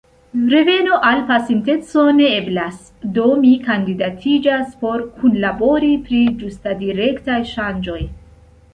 [0.51, 2.81] Reveno al pasinteco ne eblas,
[3.19, 8.05] do mi kandidatiĝas por kunlabori pri ĝustadirektaj ŝanĝoj.